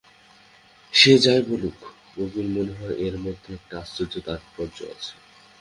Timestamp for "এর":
3.05-3.15